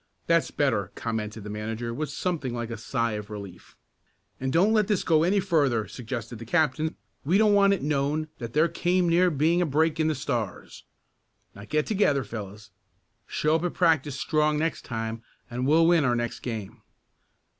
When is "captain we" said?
6.45-7.37